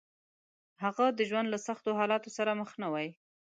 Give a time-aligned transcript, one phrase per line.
[0.83, 3.09] هغه د ژوند له سختو حالاتو سره مخ نه وي.